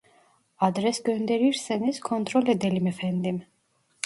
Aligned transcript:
Adres 0.59 1.03
gönderirseniz 1.03 1.99
kontrol 1.99 2.47
edelim 2.47 2.87
efendim 2.87 3.45